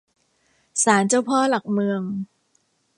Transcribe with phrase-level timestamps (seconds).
[0.83, 2.01] ศาลเจ้าพ่อหลักเมือง